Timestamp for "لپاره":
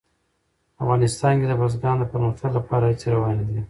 2.57-2.85